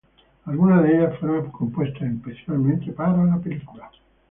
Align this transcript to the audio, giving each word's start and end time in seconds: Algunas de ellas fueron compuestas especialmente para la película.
Algunas 0.45 0.81
de 0.81 0.97
ellas 0.97 1.19
fueron 1.19 1.51
compuestas 1.51 2.01
especialmente 2.11 2.91
para 2.91 3.23
la 3.23 3.37
película. 3.37 3.87